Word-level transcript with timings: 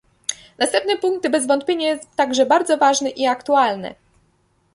Następny 0.57 0.97
punkt 0.97 1.27
bez 1.29 1.47
wątpienia 1.47 1.87
jest 1.87 2.15
także 2.15 2.45
bardzo 2.45 2.77
ważny 2.77 3.09
i 3.09 3.27
aktualny 3.27 3.95